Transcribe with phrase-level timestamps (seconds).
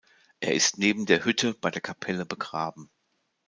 [0.39, 2.89] Er ist neben der Hütte bei der Kapelle begraben.